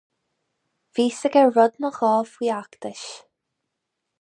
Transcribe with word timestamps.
Bhí 0.95 1.03
a 1.09 1.11
fhios 1.17 1.27
aige 1.29 1.43
rud 1.51 1.77
nó 1.85 1.91
dhó 1.99 2.11
faoi 2.31 2.33
fheachtais. 2.33 3.05